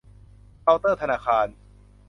[0.61, 1.47] เคาน์เตอร์ธนาคาร